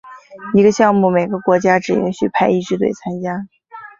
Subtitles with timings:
[0.55, 3.45] 一个项目每个国家只允许派一支队参加。